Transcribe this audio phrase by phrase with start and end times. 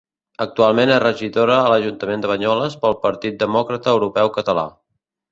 [0.43, 4.65] Actualment és regidora a l'Ajuntament de Banyoles pel Partit Demòcrata Europeu Català.